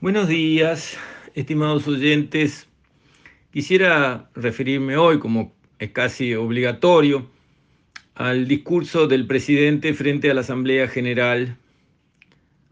Buenos 0.00 0.28
días, 0.28 0.96
estimados 1.34 1.88
oyentes. 1.88 2.68
Quisiera 3.50 4.30
referirme 4.32 4.96
hoy, 4.96 5.18
como 5.18 5.56
es 5.80 5.90
casi 5.90 6.36
obligatorio, 6.36 7.28
al 8.14 8.46
discurso 8.46 9.08
del 9.08 9.26
presidente 9.26 9.92
frente 9.94 10.30
a 10.30 10.34
la 10.34 10.42
Asamblea 10.42 10.86
General 10.86 11.58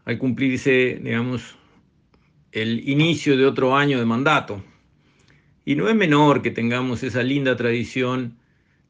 al 0.05 0.17
cumplirse, 0.17 1.01
digamos, 1.03 1.57
el 2.53 2.87
inicio 2.87 3.35
de 3.35 3.45
otro 3.45 3.75
año 3.75 3.99
de 3.99 4.05
mandato. 4.05 4.63
Y 5.65 5.75
no 5.75 5.89
es 5.89 5.95
menor 5.95 6.41
que 6.41 6.51
tengamos 6.51 7.03
esa 7.03 7.23
linda 7.23 7.57
tradición 7.57 8.37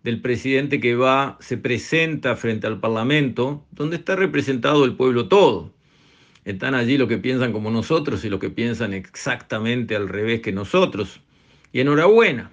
del 0.04 0.22
presidente 0.22 0.80
que 0.80 0.94
va, 0.94 1.40
se 1.40 1.58
presenta 1.58 2.36
frente 2.36 2.68
al 2.68 2.80
Parlamento, 2.80 3.66
donde 3.72 3.96
está 3.96 4.16
representado 4.16 4.86
el 4.86 4.96
pueblo 4.96 5.28
todo 5.28 5.76
están 6.48 6.76
allí 6.76 6.98
los 6.98 7.10
que 7.10 7.18
piensan 7.18 7.52
como 7.52 7.70
nosotros 7.72 8.24
y 8.24 8.30
los 8.30 8.40
que 8.40 8.50
piensan 8.50 8.94
exactamente 8.94 9.98
al 9.98 10.08
revés 10.08 10.40
que 10.40 10.54
nosotros. 10.54 11.20
Y 11.74 11.82
enhorabuena, 11.82 12.52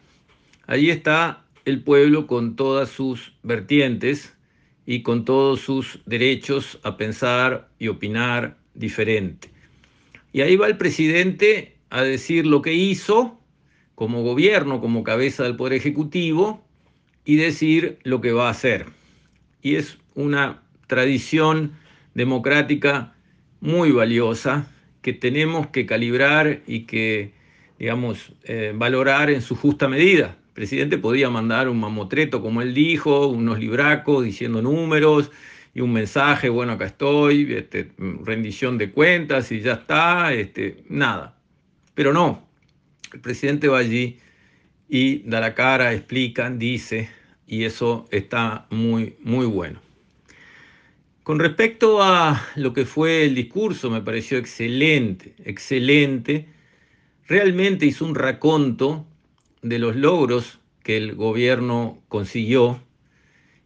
allí 0.66 0.90
está 0.90 1.44
el 1.64 1.80
pueblo 1.80 2.26
con 2.26 2.56
todas 2.56 2.88
sus 2.88 3.32
vertientes 3.44 4.34
y 4.84 5.02
con 5.02 5.24
todos 5.24 5.60
sus 5.60 6.00
derechos 6.06 6.80
a 6.82 6.96
pensar 6.96 7.68
y 7.78 7.86
opinar 7.86 8.56
diferente. 8.74 9.48
Y 10.32 10.40
ahí 10.40 10.56
va 10.56 10.66
el 10.66 10.76
presidente 10.76 11.76
a 11.90 12.02
decir 12.02 12.46
lo 12.46 12.62
que 12.62 12.74
hizo 12.74 13.40
como 13.94 14.24
gobierno, 14.24 14.80
como 14.80 15.04
cabeza 15.04 15.44
del 15.44 15.54
Poder 15.54 15.74
Ejecutivo, 15.74 16.66
y 17.24 17.36
decir 17.36 18.00
lo 18.02 18.20
que 18.20 18.32
va 18.32 18.48
a 18.48 18.50
hacer. 18.50 18.86
Y 19.62 19.76
es 19.76 19.98
una 20.16 20.64
tradición 20.88 21.74
democrática 22.14 23.13
muy 23.64 23.92
valiosa 23.92 24.70
que 25.00 25.14
tenemos 25.14 25.68
que 25.68 25.86
calibrar 25.86 26.60
y 26.66 26.80
que, 26.80 27.32
digamos, 27.78 28.32
eh, 28.44 28.72
valorar 28.76 29.30
en 29.30 29.40
su 29.40 29.56
justa 29.56 29.88
medida. 29.88 30.36
El 30.48 30.52
presidente 30.52 30.98
podía 30.98 31.30
mandar 31.30 31.70
un 31.70 31.80
mamotreto, 31.80 32.42
como 32.42 32.60
él 32.60 32.74
dijo, 32.74 33.26
unos 33.26 33.58
libracos 33.58 34.22
diciendo 34.22 34.60
números 34.60 35.30
y 35.74 35.80
un 35.80 35.94
mensaje, 35.94 36.50
bueno, 36.50 36.72
acá 36.72 36.84
estoy, 36.84 37.54
este, 37.54 37.90
rendición 38.22 38.76
de 38.76 38.90
cuentas 38.90 39.50
y 39.50 39.60
ya 39.60 39.72
está, 39.72 40.34
este, 40.34 40.84
nada. 40.90 41.34
Pero 41.94 42.12
no, 42.12 42.46
el 43.14 43.20
presidente 43.20 43.68
va 43.68 43.78
allí 43.78 44.18
y 44.90 45.20
da 45.20 45.40
la 45.40 45.54
cara, 45.54 45.94
explica, 45.94 46.50
dice, 46.50 47.08
y 47.46 47.64
eso 47.64 48.06
está 48.10 48.66
muy, 48.68 49.16
muy 49.20 49.46
bueno. 49.46 49.83
Con 51.24 51.38
respecto 51.38 52.02
a 52.02 52.46
lo 52.54 52.74
que 52.74 52.84
fue 52.84 53.24
el 53.24 53.34
discurso, 53.34 53.90
me 53.90 54.02
pareció 54.02 54.36
excelente, 54.36 55.34
excelente. 55.46 56.48
Realmente 57.26 57.86
hizo 57.86 58.04
un 58.04 58.14
raconto 58.14 59.06
de 59.62 59.78
los 59.78 59.96
logros 59.96 60.60
que 60.82 60.98
el 60.98 61.14
gobierno 61.14 62.02
consiguió 62.08 62.82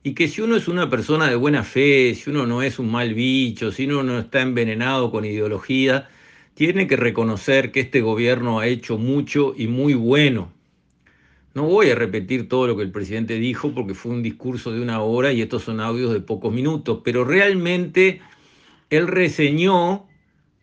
y 0.04 0.14
que 0.14 0.28
si 0.28 0.40
uno 0.40 0.54
es 0.54 0.68
una 0.68 0.88
persona 0.88 1.28
de 1.28 1.34
buena 1.34 1.64
fe, 1.64 2.14
si 2.14 2.30
uno 2.30 2.46
no 2.46 2.62
es 2.62 2.78
un 2.78 2.92
mal 2.92 3.12
bicho, 3.14 3.72
si 3.72 3.86
uno 3.86 4.04
no 4.04 4.20
está 4.20 4.40
envenenado 4.40 5.10
con 5.10 5.24
ideología, 5.24 6.08
tiene 6.54 6.86
que 6.86 6.94
reconocer 6.94 7.72
que 7.72 7.80
este 7.80 8.02
gobierno 8.02 8.60
ha 8.60 8.68
hecho 8.68 8.98
mucho 8.98 9.52
y 9.56 9.66
muy 9.66 9.94
bueno 9.94 10.52
no 11.58 11.64
voy 11.64 11.90
a 11.90 11.96
repetir 11.96 12.48
todo 12.48 12.68
lo 12.68 12.76
que 12.76 12.84
el 12.84 12.92
presidente 12.92 13.34
dijo 13.34 13.74
porque 13.74 13.92
fue 13.92 14.12
un 14.12 14.22
discurso 14.22 14.70
de 14.70 14.80
una 14.80 15.00
hora 15.00 15.32
y 15.32 15.42
estos 15.42 15.64
son 15.64 15.80
audios 15.80 16.12
de 16.12 16.20
pocos 16.20 16.54
minutos, 16.54 17.00
pero 17.04 17.24
realmente 17.24 18.20
él 18.90 19.08
reseñó 19.08 20.06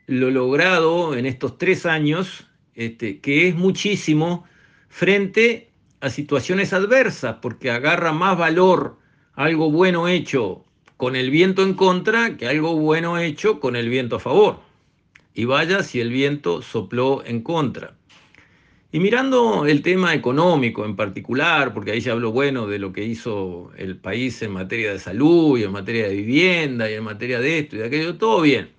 lo 0.07 0.31
logrado 0.31 1.13
en 1.13 1.25
estos 1.25 1.57
tres 1.57 1.85
años, 1.85 2.47
este, 2.75 3.19
que 3.19 3.49
es 3.49 3.55
muchísimo 3.55 4.45
frente 4.87 5.69
a 5.99 6.09
situaciones 6.09 6.71
adversas, 6.71 7.39
porque 7.41 7.71
agarra 7.71 8.13
más 8.13 8.37
valor 8.37 8.97
algo 9.33 9.69
bueno 9.69 10.07
hecho 10.07 10.63
con 10.95 11.17
el 11.17 11.29
viento 11.29 11.63
en 11.63 11.73
contra 11.73 12.37
que 12.37 12.47
algo 12.47 12.77
bueno 12.77 13.17
hecho 13.17 13.59
con 13.59 13.75
el 13.75 13.89
viento 13.89 14.15
a 14.15 14.19
favor. 14.19 14.61
Y 15.33 15.43
vaya 15.43 15.83
si 15.83 15.99
el 15.99 16.09
viento 16.09 16.61
sopló 16.61 17.21
en 17.25 17.41
contra. 17.41 17.97
Y 18.95 19.01
mirando 19.01 19.65
el 19.65 19.81
tema 19.81 20.13
económico 20.13 20.85
en 20.85 20.95
particular, 20.95 21.73
porque 21.73 21.91
ahí 21.91 21.99
se 21.99 22.11
habló 22.11 22.31
bueno 22.31 22.65
de 22.65 22.79
lo 22.79 22.93
que 22.93 23.03
hizo 23.03 23.73
el 23.75 23.97
país 23.97 24.41
en 24.41 24.53
materia 24.53 24.93
de 24.93 24.99
salud 24.99 25.59
y 25.59 25.63
en 25.63 25.73
materia 25.73 26.07
de 26.07 26.15
vivienda 26.15 26.89
y 26.89 26.93
en 26.93 27.03
materia 27.03 27.41
de 27.41 27.59
esto 27.59 27.75
y 27.75 27.79
de 27.79 27.87
aquello, 27.87 28.15
todo 28.15 28.39
bien. 28.39 28.69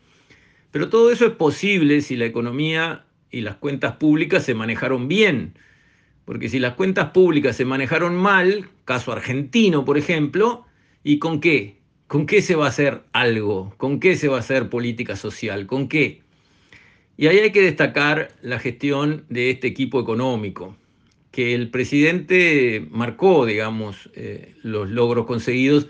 Pero 0.70 0.88
todo 0.88 1.12
eso 1.12 1.26
es 1.26 1.32
posible 1.32 2.00
si 2.00 2.16
la 2.16 2.24
economía 2.24 3.04
y 3.30 3.42
las 3.42 3.56
cuentas 3.56 3.96
públicas 3.96 4.42
se 4.42 4.54
manejaron 4.54 5.06
bien. 5.06 5.52
Porque 6.24 6.48
si 6.48 6.60
las 6.60 6.76
cuentas 6.76 7.10
públicas 7.10 7.54
se 7.54 7.66
manejaron 7.66 8.16
mal, 8.16 8.70
caso 8.86 9.12
argentino, 9.12 9.84
por 9.84 9.98
ejemplo, 9.98 10.64
¿y 11.04 11.18
con 11.18 11.40
qué? 11.40 11.76
¿Con 12.06 12.24
qué 12.24 12.40
se 12.40 12.54
va 12.54 12.64
a 12.64 12.70
hacer 12.70 13.02
algo? 13.12 13.74
¿Con 13.76 14.00
qué 14.00 14.16
se 14.16 14.28
va 14.28 14.38
a 14.38 14.40
hacer 14.40 14.70
política 14.70 15.14
social? 15.14 15.66
¿Con 15.66 15.90
qué? 15.90 16.22
Y 17.16 17.28
ahí 17.28 17.38
hay 17.38 17.50
que 17.50 17.62
destacar 17.62 18.34
la 18.42 18.58
gestión 18.58 19.24
de 19.30 19.50
este 19.50 19.68
equipo 19.68 20.00
económico, 20.00 20.76
que 21.30 21.54
el 21.54 21.70
presidente 21.70 22.86
marcó, 22.90 23.46
digamos, 23.46 24.10
eh, 24.14 24.54
los 24.62 24.90
logros 24.90 25.26
conseguidos, 25.26 25.88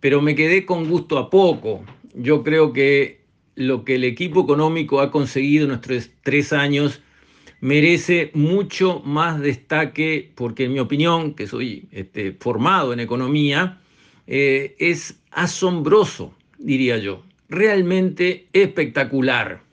pero 0.00 0.20
me 0.20 0.34
quedé 0.34 0.66
con 0.66 0.88
gusto 0.88 1.18
a 1.18 1.30
poco. 1.30 1.84
Yo 2.14 2.42
creo 2.42 2.72
que 2.72 3.20
lo 3.54 3.84
que 3.84 3.94
el 3.94 4.04
equipo 4.04 4.42
económico 4.42 5.00
ha 5.00 5.10
conseguido 5.10 5.64
en 5.64 5.68
nuestros 5.68 6.10
tres 6.22 6.52
años 6.52 7.00
merece 7.60 8.30
mucho 8.34 9.00
más 9.00 9.40
destaque, 9.40 10.30
porque 10.34 10.64
en 10.64 10.74
mi 10.74 10.78
opinión, 10.78 11.34
que 11.34 11.46
soy 11.46 11.88
este, 11.90 12.32
formado 12.32 12.92
en 12.92 13.00
economía, 13.00 13.80
eh, 14.26 14.76
es 14.78 15.18
asombroso, 15.30 16.34
diría 16.58 16.98
yo, 16.98 17.22
realmente 17.48 18.46
espectacular. 18.52 19.65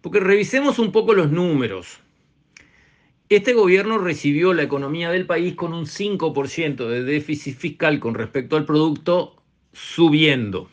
Porque 0.00 0.20
revisemos 0.20 0.78
un 0.78 0.92
poco 0.92 1.14
los 1.14 1.30
números. 1.30 2.00
Este 3.28 3.52
gobierno 3.52 3.98
recibió 3.98 4.54
la 4.54 4.62
economía 4.62 5.10
del 5.10 5.26
país 5.26 5.54
con 5.54 5.72
un 5.72 5.86
5% 5.86 6.88
de 6.88 7.04
déficit 7.04 7.56
fiscal 7.56 8.00
con 8.00 8.14
respecto 8.14 8.56
al 8.56 8.64
producto 8.64 9.36
subiendo. 9.72 10.68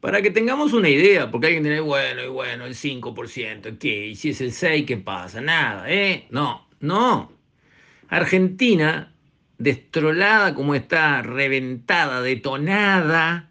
Para 0.00 0.22
que 0.22 0.30
tengamos 0.30 0.72
una 0.72 0.88
idea, 0.88 1.30
porque 1.30 1.48
alguien 1.48 1.64
dice, 1.64 1.80
bueno, 1.80 2.22
y 2.22 2.28
bueno, 2.28 2.66
el 2.66 2.74
5%, 2.74 3.78
¿qué? 3.78 4.06
¿Y 4.08 4.14
si 4.14 4.30
es 4.30 4.40
el 4.40 4.52
6%, 4.52 4.86
qué 4.86 4.96
pasa? 4.98 5.40
Nada, 5.40 5.90
¿eh? 5.90 6.26
No, 6.30 6.68
no. 6.78 7.32
Argentina, 8.08 9.12
destrolada 9.56 10.54
como 10.54 10.76
está, 10.76 11.22
reventada, 11.22 12.22
detonada, 12.22 13.50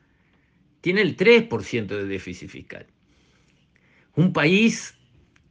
tiene 0.79 1.01
el 1.01 1.17
3% 1.17 1.87
de 1.87 2.05
déficit 2.05 2.49
fiscal 2.49 2.87
un 4.17 4.33
país 4.33 4.95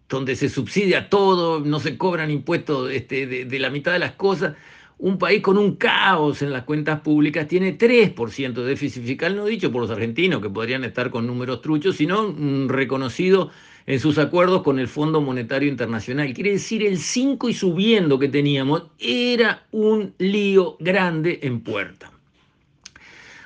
donde 0.09 0.37
se 0.37 0.49
subsidia 0.49 1.09
todo, 1.09 1.60
no 1.60 1.81
se 1.81 1.97
cobran 1.97 2.31
impuestos 2.31 2.91
este, 2.93 3.27
de, 3.27 3.59
la 3.59 3.71
mitad 3.71 3.93
de 3.93 3.99
las 4.00 4.12
cosas, 4.12 4.54
un 4.99 5.19
país 5.19 5.41
con 5.41 5.56
un 5.56 5.77
caos 5.77 6.43
en 6.43 6.53
las 6.53 6.65
cuentas 6.65 7.00
públicas 7.00 7.47
tiene 7.49 7.78
3% 7.78 8.53
de 8.53 8.65
déficit 8.65 9.05
fiscal, 9.05 9.37
no 9.37 9.44
dicho 9.47 9.71
por 9.71 9.82
los 9.82 9.91
argentinos, 9.91 10.43
que 10.43 10.50
podrían 10.50 10.84
estar 10.84 11.10
con 11.10 11.26
números 11.26 11.60
truchos, 11.60 11.97
sino 11.97 12.32
mm, 12.32 12.69
reconocido 12.69 13.50
en 13.87 14.00
sus 14.00 14.19
acuerdos 14.19 14.62
con 14.62 14.81
el 14.81 14.88
Fondo 14.88 15.21
Monetario 15.21 15.69
Internacional. 15.69 16.32
Quiere 16.32 16.53
decir, 16.53 16.84
el 16.84 16.99
5 16.99 17.49
y 17.49 17.55
subiendo 17.55 18.19
que 18.19 18.28
teníamos 18.28 18.84
era 18.99 19.65
un 19.71 20.12
lío 20.19 20.76
grande 20.81 21.38
en 21.43 21.60
puerta. 21.60 22.10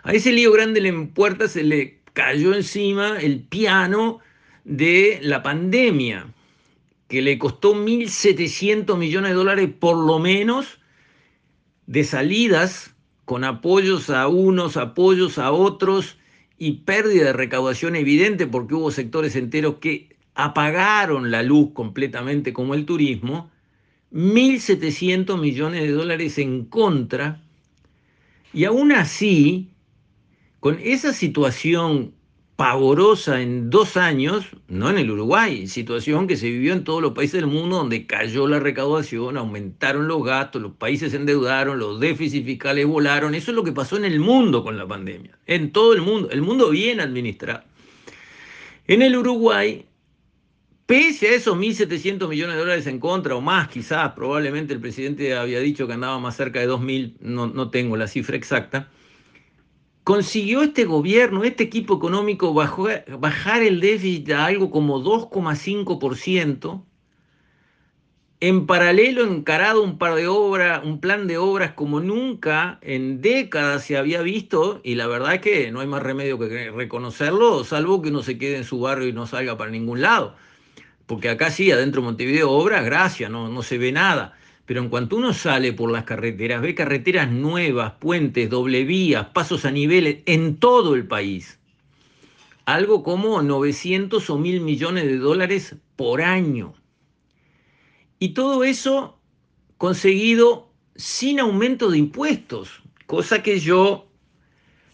A 0.02 0.12
ese 0.12 0.32
lío 0.32 0.50
grande 0.52 0.86
en 0.88 1.08
puerta 1.08 1.46
se 1.46 1.62
le 1.62 1.98
cayó 2.14 2.54
encima 2.54 3.18
el 3.20 3.40
piano 3.40 4.20
de 4.64 5.18
la 5.22 5.42
pandemia, 5.42 6.26
que 7.08 7.22
le 7.22 7.38
costó 7.38 7.74
1.700 7.74 8.96
millones 8.96 9.30
de 9.30 9.36
dólares 9.36 9.70
por 9.78 9.96
lo 9.96 10.18
menos 10.18 10.78
de 11.86 12.04
salidas 12.04 12.94
con 13.24 13.44
apoyos 13.44 14.10
a 14.10 14.28
unos, 14.28 14.76
apoyos 14.76 15.38
a 15.38 15.52
otros 15.52 16.18
y 16.58 16.72
pérdida 16.72 17.26
de 17.26 17.32
recaudación 17.32 17.96
evidente 17.96 18.46
porque 18.46 18.74
hubo 18.74 18.90
sectores 18.90 19.34
enteros 19.34 19.76
que 19.80 20.16
apagaron 20.34 21.30
la 21.30 21.42
luz 21.42 21.70
completamente 21.72 22.52
como 22.52 22.74
el 22.74 22.86
turismo, 22.86 23.50
1.700 24.12 25.40
millones 25.40 25.82
de 25.82 25.92
dólares 25.92 26.38
en 26.38 26.64
contra. 26.64 27.42
Y 28.52 28.64
aún 28.64 28.92
así, 28.92 29.70
con 30.60 30.78
esa 30.82 31.12
situación 31.12 32.12
pavorosa 32.60 33.40
en 33.40 33.70
dos 33.70 33.96
años, 33.96 34.44
no 34.68 34.90
en 34.90 34.98
el 34.98 35.10
Uruguay, 35.10 35.66
situación 35.66 36.26
que 36.26 36.36
se 36.36 36.50
vivió 36.50 36.74
en 36.74 36.84
todos 36.84 37.00
los 37.00 37.12
países 37.12 37.40
del 37.40 37.46
mundo 37.46 37.76
donde 37.76 38.06
cayó 38.06 38.46
la 38.46 38.60
recaudación, 38.60 39.38
aumentaron 39.38 40.06
los 40.06 40.22
gastos, 40.22 40.60
los 40.60 40.72
países 40.72 41.12
se 41.12 41.16
endeudaron, 41.16 41.78
los 41.78 41.98
déficits 41.98 42.44
fiscales 42.44 42.84
volaron, 42.86 43.34
eso 43.34 43.50
es 43.50 43.54
lo 43.54 43.64
que 43.64 43.72
pasó 43.72 43.96
en 43.96 44.04
el 44.04 44.20
mundo 44.20 44.62
con 44.62 44.76
la 44.76 44.86
pandemia, 44.86 45.38
en 45.46 45.72
todo 45.72 45.94
el 45.94 46.02
mundo, 46.02 46.28
el 46.32 46.42
mundo 46.42 46.68
bien 46.68 47.00
administrado. 47.00 47.62
En 48.86 49.00
el 49.00 49.16
Uruguay 49.16 49.86
Pese 50.84 51.28
a 51.28 51.34
esos 51.36 51.56
1.700 51.56 52.28
millones 52.28 52.56
de 52.56 52.60
dólares 52.60 52.86
en 52.88 52.98
contra, 52.98 53.36
o 53.36 53.40
más 53.40 53.68
quizás, 53.68 54.12
probablemente 54.12 54.74
el 54.74 54.80
presidente 54.80 55.34
había 55.34 55.60
dicho 55.60 55.86
que 55.86 55.92
andaba 55.94 56.18
más 56.18 56.36
cerca 56.36 56.58
de 56.58 56.68
2.000, 56.68 57.14
no, 57.20 57.46
no 57.46 57.70
tengo 57.70 57.96
la 57.96 58.08
cifra 58.08 58.36
exacta, 58.36 58.90
consiguió 60.04 60.62
este 60.62 60.84
gobierno, 60.84 61.44
este 61.44 61.64
equipo 61.64 61.96
económico, 61.96 62.54
bajar 62.54 63.62
el 63.62 63.80
déficit 63.80 64.30
a 64.30 64.46
algo 64.46 64.70
como 64.70 65.02
2,5%, 65.02 66.84
en 68.42 68.66
paralelo 68.66 69.24
encarado 69.24 69.82
un 69.82 69.98
par 69.98 70.14
de 70.14 70.26
obras, 70.26 70.82
un 70.82 70.98
plan 70.98 71.26
de 71.26 71.36
obras 71.36 71.72
como 71.74 72.00
nunca 72.00 72.78
en 72.80 73.20
décadas 73.20 73.84
se 73.84 73.98
había 73.98 74.22
visto, 74.22 74.80
y 74.82 74.94
la 74.94 75.06
verdad 75.06 75.34
es 75.34 75.40
que 75.42 75.70
no 75.70 75.80
hay 75.80 75.86
más 75.86 76.02
remedio 76.02 76.38
que 76.38 76.70
reconocerlo, 76.70 77.64
salvo 77.64 78.00
que 78.00 78.08
uno 78.08 78.22
se 78.22 78.38
quede 78.38 78.56
en 78.56 78.64
su 78.64 78.80
barrio 78.80 79.08
y 79.08 79.12
no 79.12 79.26
salga 79.26 79.58
para 79.58 79.70
ningún 79.70 80.00
lado. 80.00 80.34
Porque 81.04 81.28
acá 81.28 81.50
sí, 81.50 81.70
adentro 81.70 82.00
de 82.00 82.06
Montevideo, 82.06 82.50
obras, 82.50 82.84
gracias, 82.84 83.30
no, 83.30 83.48
no 83.48 83.62
se 83.62 83.76
ve 83.76 83.92
nada. 83.92 84.38
Pero 84.70 84.82
en 84.82 84.88
cuanto 84.88 85.16
uno 85.16 85.32
sale 85.32 85.72
por 85.72 85.90
las 85.90 86.04
carreteras, 86.04 86.62
ve 86.62 86.76
carreteras 86.76 87.28
nuevas, 87.28 87.94
puentes, 87.98 88.48
doble 88.48 88.84
vías, 88.84 89.26
pasos 89.34 89.64
a 89.64 89.72
niveles 89.72 90.18
en 90.26 90.58
todo 90.58 90.94
el 90.94 91.08
país. 91.08 91.58
Algo 92.66 93.02
como 93.02 93.42
900 93.42 94.30
o 94.30 94.38
1000 94.38 94.60
millones 94.60 95.06
de 95.06 95.18
dólares 95.18 95.74
por 95.96 96.22
año. 96.22 96.72
Y 98.20 98.28
todo 98.28 98.62
eso 98.62 99.18
conseguido 99.76 100.70
sin 100.94 101.40
aumento 101.40 101.90
de 101.90 101.98
impuestos, 101.98 102.80
cosa 103.06 103.42
que 103.42 103.58
yo, 103.58 104.06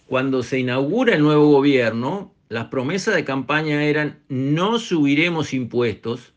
cuando 0.06 0.42
se 0.42 0.58
inaugura 0.58 1.16
el 1.16 1.22
nuevo 1.22 1.50
gobierno, 1.50 2.34
las 2.48 2.68
promesas 2.68 3.14
de 3.14 3.26
campaña 3.26 3.84
eran 3.84 4.22
no 4.30 4.78
subiremos 4.78 5.52
impuestos. 5.52 6.32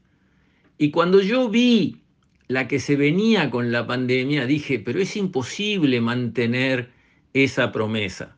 Y 0.78 0.92
cuando 0.92 1.22
yo 1.22 1.48
vi 1.48 2.02
la 2.50 2.68
que 2.68 2.80
se 2.80 2.96
venía 2.96 3.51
con 3.51 3.72
la 3.72 3.86
pandemia, 3.86 4.48
dije, 4.48 4.80
pero 4.80 5.00
es 5.00 5.16
imposible 5.16 6.01
mantener 6.01 6.92
esa 7.34 7.72
promesa. 7.72 8.36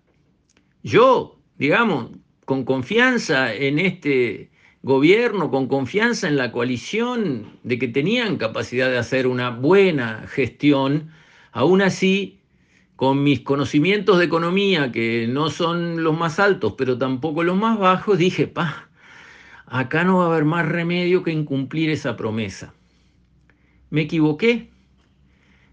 Yo, 0.83 1.39
digamos, 1.57 2.11
con 2.45 2.65
confianza 2.65 3.53
en 3.53 3.79
este 3.79 4.51
gobierno 4.83 5.51
con 5.51 5.67
confianza 5.67 6.27
en 6.27 6.35
la 6.37 6.51
coalición 6.51 7.59
de 7.63 7.79
que 7.79 7.87
tenían 7.87 8.37
capacidad 8.37 8.89
de 8.89 8.97
hacer 8.97 9.27
una 9.27 9.51
buena 9.51 10.25
gestión, 10.27 11.11
aún 11.53 11.81
así, 11.81 12.39
con 12.97 13.23
mis 13.23 13.39
conocimientos 13.41 14.19
de 14.19 14.25
economía, 14.25 14.91
que 14.91 15.27
no 15.29 15.49
son 15.49 16.03
los 16.03 16.17
más 16.17 16.39
altos, 16.39 16.73
pero 16.77 16.97
tampoco 16.97 17.43
los 17.43 17.57
más 17.57 17.79
bajos, 17.79 18.17
dije, 18.17 18.47
pa, 18.47 18.89
acá 19.67 20.03
no 20.03 20.17
va 20.17 20.25
a 20.25 20.27
haber 20.27 20.45
más 20.45 20.67
remedio 20.67 21.23
que 21.23 21.31
incumplir 21.31 21.89
esa 21.89 22.17
promesa. 22.17 22.73
Me 23.91 24.01
equivoqué. 24.01 24.69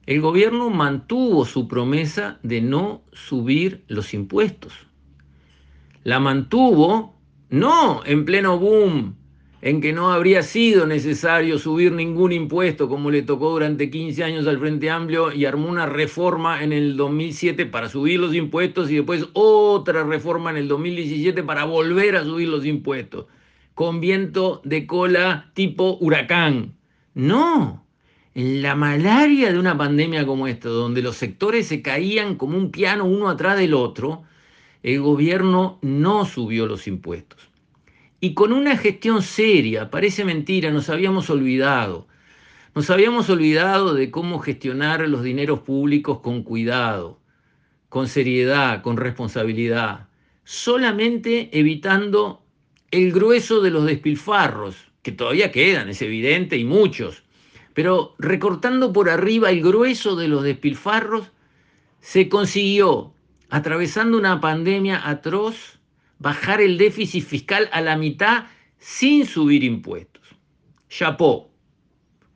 El 0.04 0.20
gobierno 0.20 0.70
mantuvo 0.70 1.44
su 1.44 1.68
promesa 1.68 2.40
de 2.42 2.60
no 2.60 3.02
subir 3.12 3.84
los 3.86 4.12
impuestos. 4.12 4.72
La 6.02 6.18
mantuvo 6.18 7.14
no 7.48 8.02
en 8.04 8.24
pleno 8.24 8.58
boom, 8.58 9.14
en 9.62 9.80
que 9.80 9.92
no 9.92 10.10
habría 10.10 10.42
sido 10.42 10.84
necesario 10.86 11.58
subir 11.58 11.92
ningún 11.92 12.32
impuesto 12.32 12.88
como 12.88 13.10
le 13.10 13.22
tocó 13.22 13.50
durante 13.50 13.88
15 13.88 14.24
años 14.24 14.46
al 14.48 14.58
Frente 14.58 14.90
Amplio 14.90 15.32
y 15.32 15.44
armó 15.44 15.68
una 15.68 15.86
reforma 15.86 16.64
en 16.64 16.72
el 16.72 16.96
2007 16.96 17.66
para 17.66 17.88
subir 17.88 18.18
los 18.18 18.34
impuestos 18.34 18.90
y 18.90 18.96
después 18.96 19.28
otra 19.32 20.02
reforma 20.02 20.50
en 20.50 20.56
el 20.56 20.66
2017 20.66 21.44
para 21.44 21.64
volver 21.64 22.16
a 22.16 22.24
subir 22.24 22.48
los 22.48 22.66
impuestos, 22.66 23.26
con 23.74 24.00
viento 24.00 24.60
de 24.64 24.88
cola 24.88 25.52
tipo 25.54 25.98
huracán. 26.00 26.74
No, 27.14 27.87
la 28.40 28.76
malaria 28.76 29.52
de 29.52 29.58
una 29.58 29.76
pandemia 29.76 30.24
como 30.24 30.46
esta, 30.46 30.68
donde 30.68 31.02
los 31.02 31.16
sectores 31.16 31.66
se 31.66 31.82
caían 31.82 32.36
como 32.36 32.56
un 32.56 32.70
piano 32.70 33.04
uno 33.04 33.28
atrás 33.28 33.58
del 33.58 33.74
otro, 33.74 34.22
el 34.84 35.00
gobierno 35.00 35.80
no 35.82 36.24
subió 36.24 36.66
los 36.66 36.86
impuestos. 36.86 37.50
Y 38.20 38.34
con 38.34 38.52
una 38.52 38.76
gestión 38.76 39.22
seria, 39.22 39.90
parece 39.90 40.24
mentira, 40.24 40.70
nos 40.70 40.88
habíamos 40.88 41.28
olvidado. 41.30 42.06
Nos 42.76 42.90
habíamos 42.90 43.28
olvidado 43.28 43.92
de 43.92 44.12
cómo 44.12 44.38
gestionar 44.38 45.00
los 45.08 45.24
dineros 45.24 45.58
públicos 45.62 46.20
con 46.20 46.44
cuidado, 46.44 47.18
con 47.88 48.06
seriedad, 48.06 48.82
con 48.82 48.98
responsabilidad, 48.98 50.06
solamente 50.44 51.50
evitando 51.58 52.44
el 52.92 53.10
grueso 53.10 53.60
de 53.62 53.72
los 53.72 53.84
despilfarros, 53.84 54.76
que 55.02 55.10
todavía 55.10 55.50
quedan, 55.50 55.88
es 55.88 56.02
evidente, 56.02 56.56
y 56.56 56.64
muchos, 56.64 57.24
pero 57.78 58.16
recortando 58.18 58.92
por 58.92 59.08
arriba 59.08 59.50
el 59.52 59.62
grueso 59.62 60.16
de 60.16 60.26
los 60.26 60.42
despilfarros, 60.42 61.30
se 62.00 62.28
consiguió 62.28 63.14
atravesando 63.50 64.18
una 64.18 64.40
pandemia 64.40 65.08
atroz, 65.08 65.78
bajar 66.18 66.60
el 66.60 66.76
déficit 66.76 67.24
fiscal 67.24 67.68
a 67.70 67.80
la 67.80 67.96
mitad 67.96 68.46
sin 68.78 69.26
subir 69.26 69.62
impuestos. 69.62 70.24
Chapó, 70.88 71.52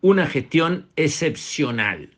una 0.01 0.29
gestión 0.29 0.89
excepcional. 0.95 2.17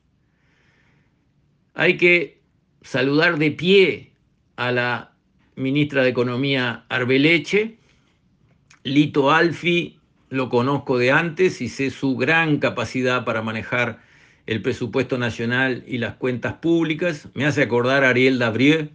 Hay 1.73 1.97
que 1.97 2.43
saludar 2.82 3.38
de 3.38 3.53
pie 3.53 4.12
a 4.56 4.71
la 4.71 5.15
ministra 5.56 6.03
de 6.03 6.11
Economía 6.11 6.85
Arbeleche. 6.91 7.79
Lito 8.82 9.31
Alfi 9.31 9.99
lo 10.31 10.49
conozco 10.49 10.99
de 10.99 11.12
antes 11.12 11.61
y 11.61 11.69
sé 11.69 11.91
su 11.91 12.17
gran 12.17 12.59
capacidad 12.59 13.25
para 13.25 13.43
manejar 13.43 14.00
el 14.47 14.62
presupuesto 14.62 15.19
nacional 15.19 15.85
y 15.87 15.99
las 15.99 16.15
cuentas 16.15 16.55
públicas. 16.55 17.29
Me 17.35 17.47
hace 17.47 17.62
acordar 17.62 18.05
a 18.05 18.11
Ariel 18.11 18.38
Davrieux, 18.38 18.91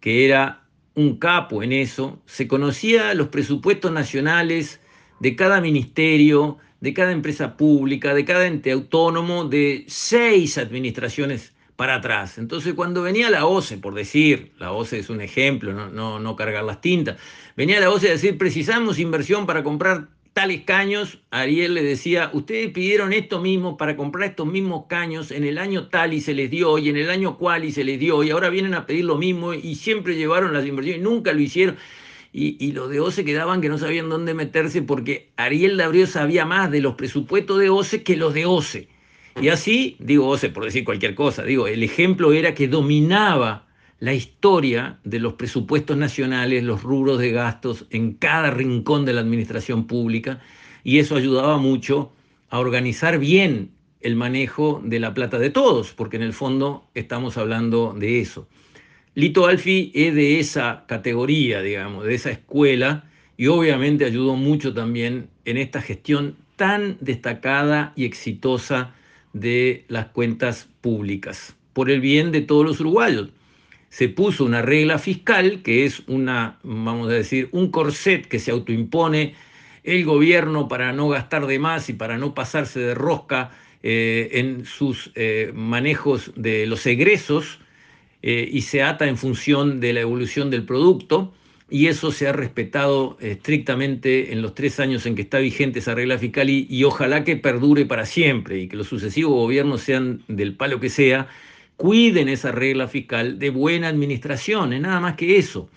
que 0.00 0.24
era 0.24 0.62
un 0.94 1.18
capo 1.18 1.62
en 1.62 1.72
eso. 1.72 2.20
Se 2.26 2.48
conocía 2.48 3.14
los 3.14 3.28
presupuestos 3.28 3.92
nacionales 3.92 4.80
de 5.20 5.36
cada 5.36 5.60
ministerio, 5.60 6.58
de 6.80 6.94
cada 6.94 7.12
empresa 7.12 7.56
pública, 7.56 8.14
de 8.14 8.24
cada 8.24 8.46
ente 8.46 8.72
autónomo, 8.72 9.44
de 9.44 9.84
seis 9.86 10.56
administraciones 10.56 11.52
para 11.76 11.96
atrás. 11.96 12.38
Entonces, 12.38 12.74
cuando 12.74 13.02
venía 13.02 13.30
la 13.30 13.46
OCE, 13.46 13.78
por 13.78 13.94
decir, 13.94 14.52
la 14.58 14.72
OCE 14.72 14.98
es 14.98 15.08
un 15.08 15.20
ejemplo, 15.20 15.72
no, 15.72 16.20
no, 16.20 16.36
cargar 16.36 16.64
las 16.64 16.80
tintas, 16.80 17.16
venía 17.56 17.80
la 17.80 17.90
OCE 17.90 18.08
a 18.08 18.12
decir, 18.12 18.36
precisamos 18.36 18.98
inversión 18.98 19.46
para 19.46 19.62
comprar 19.62 20.08
tales 20.32 20.62
caños, 20.62 21.18
Ariel 21.30 21.74
le 21.74 21.82
decía, 21.82 22.30
ustedes 22.32 22.70
pidieron 22.70 23.12
esto 23.12 23.40
mismo 23.40 23.76
para 23.76 23.96
comprar 23.96 24.30
estos 24.30 24.46
mismos 24.46 24.86
caños 24.88 25.30
en 25.30 25.44
el 25.44 25.58
año 25.58 25.88
tal 25.88 26.14
y 26.14 26.20
se 26.20 26.34
les 26.34 26.50
dio, 26.50 26.78
y 26.78 26.88
en 26.88 26.96
el 26.96 27.10
año 27.10 27.36
cual 27.36 27.64
y 27.64 27.72
se 27.72 27.84
les 27.84 27.98
dio, 27.98 28.22
y 28.22 28.30
ahora 28.30 28.48
vienen 28.48 28.74
a 28.74 28.86
pedir 28.86 29.04
lo 29.04 29.16
mismo 29.16 29.54
y 29.54 29.74
siempre 29.74 30.16
llevaron 30.16 30.52
las 30.52 30.66
inversiones, 30.66 31.02
nunca 31.02 31.32
lo 31.32 31.40
hicieron. 31.40 31.76
Y, 32.32 32.70
los 32.72 32.88
de 32.90 33.00
OCE 33.00 33.24
quedaban 33.24 33.60
que 33.60 33.68
no 33.68 33.76
sabían 33.76 34.08
dónde 34.08 34.34
meterse 34.34 34.82
porque 34.82 35.32
Ariel 35.36 35.76
Dabrío 35.76 36.06
sabía 36.06 36.46
más 36.46 36.70
de 36.70 36.80
los 36.80 36.94
presupuestos 36.94 37.58
de 37.58 37.70
OCE 37.70 38.04
que 38.04 38.16
los 38.16 38.34
de 38.34 38.46
OCE. 38.46 38.88
Y 39.40 39.48
así, 39.48 39.96
digo 39.98 40.28
OCE 40.28 40.50
por 40.50 40.64
decir 40.64 40.84
cualquier 40.84 41.16
cosa, 41.16 41.42
digo, 41.42 41.66
el 41.66 41.82
ejemplo 41.82 42.32
era 42.32 42.54
que 42.54 42.68
dominaba 42.68 43.66
la 44.00 44.14
historia 44.14 44.98
de 45.04 45.20
los 45.20 45.34
presupuestos 45.34 45.96
nacionales, 45.96 46.64
los 46.64 46.82
rubros 46.82 47.18
de 47.18 47.32
gastos 47.32 47.86
en 47.90 48.14
cada 48.14 48.50
rincón 48.50 49.04
de 49.04 49.12
la 49.12 49.20
administración 49.20 49.86
pública 49.86 50.40
y 50.82 50.98
eso 50.98 51.16
ayudaba 51.16 51.58
mucho 51.58 52.12
a 52.48 52.58
organizar 52.58 53.18
bien 53.18 53.70
el 54.00 54.16
manejo 54.16 54.80
de 54.82 54.98
la 54.98 55.12
plata 55.12 55.38
de 55.38 55.50
todos, 55.50 55.92
porque 55.92 56.16
en 56.16 56.22
el 56.22 56.32
fondo 56.32 56.88
estamos 56.94 57.36
hablando 57.36 57.92
de 57.92 58.20
eso. 58.20 58.48
Lito 59.14 59.46
Alfi 59.46 59.92
es 59.94 60.14
de 60.14 60.40
esa 60.40 60.84
categoría, 60.88 61.60
digamos, 61.60 62.06
de 62.06 62.14
esa 62.14 62.30
escuela 62.30 63.04
y 63.36 63.48
obviamente 63.48 64.06
ayudó 64.06 64.34
mucho 64.34 64.72
también 64.72 65.28
en 65.44 65.58
esta 65.58 65.82
gestión 65.82 66.36
tan 66.56 66.96
destacada 67.00 67.92
y 67.96 68.06
exitosa 68.06 68.94
de 69.34 69.84
las 69.88 70.06
cuentas 70.06 70.68
públicas, 70.80 71.54
por 71.74 71.90
el 71.90 72.00
bien 72.00 72.32
de 72.32 72.40
todos 72.40 72.64
los 72.64 72.80
uruguayos 72.80 73.28
se 73.90 74.08
puso 74.08 74.44
una 74.44 74.62
regla 74.62 74.98
fiscal 74.98 75.62
que 75.62 75.84
es 75.84 76.02
una, 76.06 76.58
vamos 76.62 77.08
a 77.08 77.12
decir, 77.12 77.48
un 77.52 77.70
corset 77.70 78.26
que 78.26 78.38
se 78.38 78.52
autoimpone 78.52 79.34
el 79.82 80.04
gobierno 80.04 80.68
para 80.68 80.92
no 80.92 81.08
gastar 81.08 81.46
de 81.46 81.58
más 81.58 81.88
y 81.88 81.92
para 81.92 82.16
no 82.16 82.32
pasarse 82.32 82.78
de 82.80 82.94
rosca 82.94 83.50
eh, 83.82 84.30
en 84.32 84.64
sus 84.64 85.10
eh, 85.16 85.50
manejos 85.54 86.32
de 86.36 86.66
los 86.66 86.86
egresos 86.86 87.58
eh, 88.22 88.48
y 88.50 88.62
se 88.62 88.82
ata 88.82 89.08
en 89.08 89.16
función 89.16 89.80
de 89.80 89.92
la 89.92 90.00
evolución 90.00 90.50
del 90.50 90.64
producto 90.64 91.32
y 91.68 91.86
eso 91.86 92.12
se 92.12 92.28
ha 92.28 92.32
respetado 92.32 93.16
estrictamente 93.20 94.32
en 94.32 94.42
los 94.42 94.54
tres 94.54 94.78
años 94.80 95.06
en 95.06 95.14
que 95.14 95.22
está 95.22 95.38
vigente 95.38 95.78
esa 95.80 95.94
regla 95.94 96.18
fiscal 96.18 96.48
y, 96.48 96.66
y 96.68 96.84
ojalá 96.84 97.24
que 97.24 97.36
perdure 97.36 97.86
para 97.86 98.06
siempre 98.06 98.60
y 98.60 98.68
que 98.68 98.76
los 98.76 98.88
sucesivos 98.88 99.32
gobiernos 99.32 99.80
sean 99.80 100.22
del 100.28 100.54
palo 100.54 100.78
que 100.78 100.90
sea 100.90 101.28
cuiden 101.80 102.28
esa 102.28 102.52
regla 102.52 102.88
fiscal 102.88 103.38
de 103.38 103.48
buena 103.48 103.88
administración, 103.88 104.74
es 104.74 104.82
nada 104.82 105.00
más 105.00 105.14
que 105.14 105.38
eso. 105.38 105.70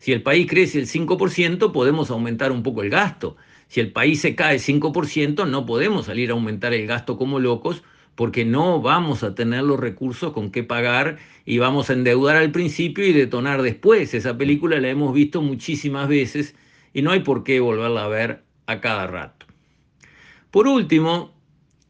Si 0.00 0.10
el 0.10 0.20
país 0.20 0.48
crece 0.48 0.80
el 0.80 0.88
5%, 0.88 1.70
podemos 1.70 2.10
aumentar 2.10 2.50
un 2.50 2.64
poco 2.64 2.82
el 2.82 2.90
gasto. 2.90 3.36
Si 3.68 3.78
el 3.78 3.92
país 3.92 4.20
se 4.20 4.34
cae 4.34 4.58
5%, 4.58 5.48
no 5.48 5.64
podemos 5.64 6.06
salir 6.06 6.30
a 6.30 6.32
aumentar 6.32 6.74
el 6.74 6.88
gasto 6.88 7.16
como 7.16 7.38
locos 7.38 7.84
porque 8.16 8.44
no 8.44 8.82
vamos 8.82 9.22
a 9.22 9.36
tener 9.36 9.62
los 9.62 9.78
recursos 9.78 10.32
con 10.32 10.50
qué 10.50 10.64
pagar 10.64 11.18
y 11.44 11.58
vamos 11.58 11.88
a 11.88 11.92
endeudar 11.92 12.34
al 12.34 12.50
principio 12.50 13.06
y 13.06 13.12
detonar 13.12 13.62
después. 13.62 14.12
Esa 14.12 14.36
película 14.36 14.80
la 14.80 14.88
hemos 14.88 15.14
visto 15.14 15.40
muchísimas 15.40 16.08
veces 16.08 16.56
y 16.92 17.02
no 17.02 17.12
hay 17.12 17.20
por 17.20 17.44
qué 17.44 17.60
volverla 17.60 18.04
a 18.04 18.08
ver 18.08 18.42
a 18.66 18.80
cada 18.80 19.06
rato. 19.06 19.46
Por 20.50 20.66
último, 20.66 21.32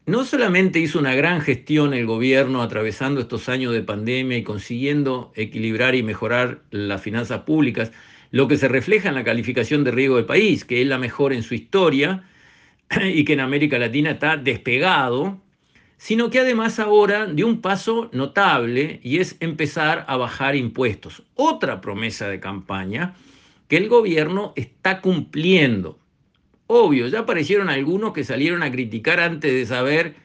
no 0.05 0.23
solamente 0.23 0.79
hizo 0.79 0.99
una 0.99 1.15
gran 1.15 1.41
gestión 1.41 1.93
el 1.93 2.05
gobierno 2.05 2.61
atravesando 2.61 3.21
estos 3.21 3.49
años 3.49 3.73
de 3.73 3.81
pandemia 3.81 4.37
y 4.37 4.43
consiguiendo 4.43 5.31
equilibrar 5.35 5.95
y 5.95 6.03
mejorar 6.03 6.61
las 6.69 7.01
finanzas 7.01 7.41
públicas, 7.41 7.91
lo 8.31 8.47
que 8.47 8.57
se 8.57 8.67
refleja 8.67 9.09
en 9.09 9.15
la 9.15 9.23
calificación 9.23 9.83
de 9.83 9.91
riesgo 9.91 10.17
del 10.17 10.25
país, 10.25 10.63
que 10.63 10.81
es 10.81 10.87
la 10.87 10.99
mejor 10.99 11.33
en 11.33 11.41
su 11.41 11.55
historia 11.55 12.23
y 13.03 13.25
que 13.25 13.33
en 13.33 13.39
América 13.39 13.79
Latina 13.79 14.11
está 14.11 14.37
despegado, 14.37 15.41
sino 15.97 16.29
que 16.29 16.39
además 16.39 16.77
ahora 16.79 17.25
dio 17.25 17.47
un 17.47 17.61
paso 17.61 18.09
notable 18.13 18.99
y 19.01 19.17
es 19.17 19.37
empezar 19.39 20.05
a 20.07 20.17
bajar 20.17 20.55
impuestos. 20.55 21.23
Otra 21.33 21.81
promesa 21.81 22.27
de 22.27 22.39
campaña 22.39 23.15
que 23.67 23.77
el 23.77 23.89
gobierno 23.89 24.53
está 24.55 25.01
cumpliendo. 25.01 25.97
Obvio, 26.67 27.07
ya 27.07 27.19
aparecieron 27.19 27.69
algunos 27.69 28.13
que 28.13 28.23
salieron 28.23 28.63
a 28.63 28.71
criticar 28.71 29.19
antes 29.19 29.53
de 29.53 29.65
saber 29.65 30.15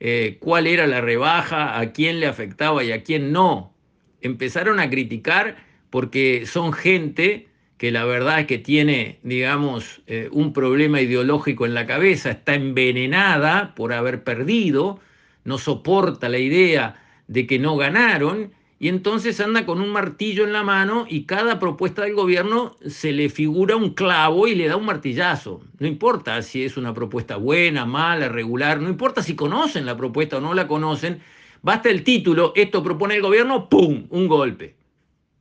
eh, 0.00 0.36
cuál 0.40 0.66
era 0.66 0.86
la 0.86 1.00
rebaja, 1.00 1.78
a 1.78 1.92
quién 1.92 2.20
le 2.20 2.26
afectaba 2.26 2.84
y 2.84 2.92
a 2.92 3.02
quién 3.02 3.32
no. 3.32 3.74
Empezaron 4.20 4.78
a 4.80 4.90
criticar 4.90 5.56
porque 5.90 6.46
son 6.46 6.72
gente 6.72 7.48
que 7.78 7.90
la 7.92 8.04
verdad 8.04 8.40
es 8.40 8.46
que 8.46 8.58
tiene, 8.58 9.18
digamos, 9.22 10.02
eh, 10.06 10.28
un 10.32 10.52
problema 10.52 11.00
ideológico 11.00 11.64
en 11.64 11.74
la 11.74 11.86
cabeza, 11.86 12.30
está 12.30 12.54
envenenada 12.54 13.74
por 13.74 13.92
haber 13.92 14.24
perdido, 14.24 15.00
no 15.44 15.58
soporta 15.58 16.28
la 16.28 16.38
idea 16.38 17.00
de 17.28 17.46
que 17.46 17.58
no 17.58 17.76
ganaron 17.76 18.52
y 18.80 18.88
entonces 18.88 19.40
anda 19.40 19.66
con 19.66 19.80
un 19.80 19.90
martillo 19.90 20.44
en 20.44 20.52
la 20.52 20.62
mano 20.62 21.04
y 21.08 21.24
cada 21.24 21.58
propuesta 21.58 22.02
del 22.02 22.14
gobierno 22.14 22.76
se 22.86 23.12
le 23.12 23.28
figura 23.28 23.74
un 23.74 23.90
clavo 23.90 24.46
y 24.46 24.54
le 24.54 24.68
da 24.68 24.76
un 24.76 24.86
martillazo. 24.86 25.60
No 25.80 25.86
importa 25.86 26.40
si 26.42 26.64
es 26.64 26.76
una 26.76 26.94
propuesta 26.94 27.36
buena, 27.36 27.84
mala, 27.84 28.28
regular, 28.28 28.80
no 28.80 28.88
importa 28.88 29.22
si 29.22 29.34
conocen 29.34 29.84
la 29.84 29.96
propuesta 29.96 30.38
o 30.38 30.40
no 30.40 30.54
la 30.54 30.68
conocen, 30.68 31.20
basta 31.62 31.90
el 31.90 32.04
título, 32.04 32.52
esto 32.54 32.82
propone 32.82 33.16
el 33.16 33.22
gobierno, 33.22 33.68
¡pum!, 33.68 34.06
un 34.10 34.28
golpe. 34.28 34.76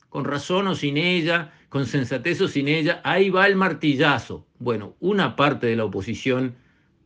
Con 0.09 0.25
razón 0.25 0.67
o 0.67 0.73
sin 0.73 0.97
ella, 0.97 1.53
con 1.69 1.85
sensatez 1.85 2.41
o 2.41 2.47
sin 2.47 2.67
ella, 2.67 3.01
ahí 3.03 3.29
va 3.29 3.45
el 3.45 3.55
martillazo. 3.55 4.47
Bueno, 4.57 4.95
una 4.99 5.35
parte 5.35 5.67
de 5.67 5.75
la 5.75 5.85
oposición 5.85 6.55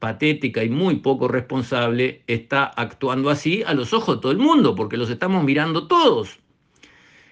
patética 0.01 0.63
y 0.63 0.69
muy 0.69 0.95
poco 0.95 1.27
responsable 1.27 2.23
está 2.25 2.65
actuando 2.65 3.29
así 3.29 3.63
a 3.65 3.75
los 3.75 3.93
ojos 3.93 4.17
de 4.17 4.21
todo 4.23 4.31
el 4.31 4.39
mundo, 4.39 4.75
porque 4.75 4.97
los 4.97 5.11
estamos 5.11 5.43
mirando 5.43 5.87
todos. 5.87 6.39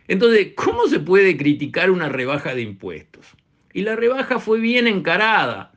Entonces, 0.07 0.49
¿cómo 0.55 0.87
se 0.87 0.99
puede 0.99 1.35
criticar 1.35 1.89
una 1.89 2.09
rebaja 2.09 2.53
de 2.53 2.61
impuestos? 2.61 3.25
Y 3.73 3.81
la 3.81 3.95
rebaja 3.95 4.39
fue 4.39 4.59
bien 4.59 4.85
encarada, 4.85 5.73